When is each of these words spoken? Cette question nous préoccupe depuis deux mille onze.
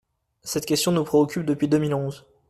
Cette 0.41 0.65
question 0.65 0.91
nous 0.91 1.03
préoccupe 1.03 1.45
depuis 1.45 1.67
deux 1.67 1.77
mille 1.77 1.93
onze. 1.93 2.25